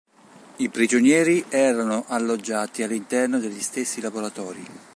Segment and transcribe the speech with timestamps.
[0.57, 4.65] I prigionieri erano alloggiati all'interno degli stessi laboratori.